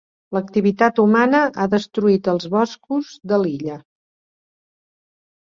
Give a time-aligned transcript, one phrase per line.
[0.35, 3.79] L'activitat humana ha destruït els boscos de l'illa.